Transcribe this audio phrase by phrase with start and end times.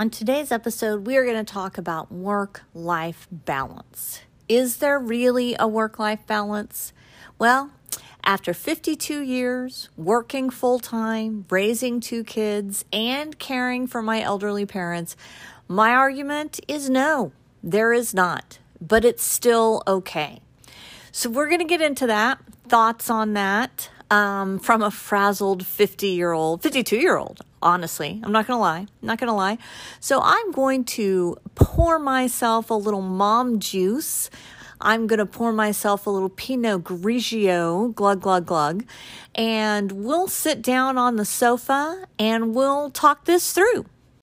[0.00, 4.22] On today's episode, we are going to talk about work life balance.
[4.48, 6.94] Is there really a work life balance?
[7.38, 7.72] Well,
[8.24, 15.18] after 52 years working full time, raising two kids, and caring for my elderly parents,
[15.68, 17.32] my argument is no,
[17.62, 20.40] there is not, but it's still okay.
[21.12, 26.08] So, we're going to get into that, thoughts on that um, from a frazzled 50
[26.08, 28.20] year old, 52 year old, honestly.
[28.22, 28.78] I'm not going to lie.
[28.80, 29.58] I'm not going to lie.
[30.00, 34.30] So I'm going to pour myself a little mom juice.
[34.80, 38.84] I'm going to pour myself a little Pinot Grigio, glug, glug, glug,
[39.34, 43.84] and we'll sit down on the sofa and we'll talk this through.